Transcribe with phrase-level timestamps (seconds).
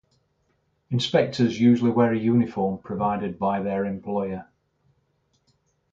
[0.89, 4.41] Inspectors usually wear a uniform provided by their employe.